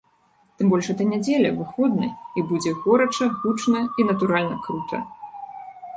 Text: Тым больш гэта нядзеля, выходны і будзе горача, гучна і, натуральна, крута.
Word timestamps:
Тым 0.59 0.71
больш 0.71 0.87
гэта 0.91 1.03
нядзеля, 1.09 1.51
выходны 1.59 2.09
і 2.37 2.45
будзе 2.53 2.71
горача, 2.85 3.25
гучна 3.43 3.79
і, 3.85 4.01
натуральна, 4.11 4.55
крута. 4.67 4.97